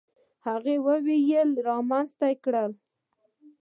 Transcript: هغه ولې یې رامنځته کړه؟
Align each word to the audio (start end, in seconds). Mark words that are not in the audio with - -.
هغه 0.45 0.73
ولې 0.85 1.17
یې 1.29 1.41
رامنځته 1.67 2.29
کړه؟ 2.43 2.63